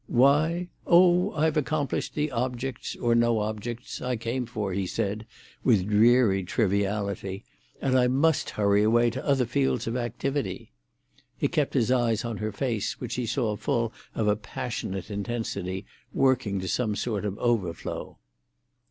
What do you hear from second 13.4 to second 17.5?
full of a passionate intensity, working to some sort of